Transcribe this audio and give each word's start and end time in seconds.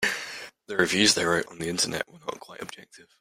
The 0.65 0.75
reviews 0.77 1.13
they 1.13 1.25
wrote 1.25 1.45
on 1.49 1.59
the 1.59 1.69
Internet 1.69 2.11
were 2.11 2.17
not 2.21 2.39
quite 2.39 2.63
objective. 2.63 3.05